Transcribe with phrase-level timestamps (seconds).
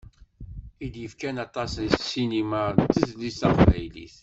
[0.85, 4.15] I d-yefkan aṭas i ssinima d tezlit taqbaylit.